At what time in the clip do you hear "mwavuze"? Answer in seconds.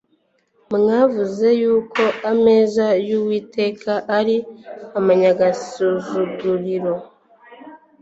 0.75-1.47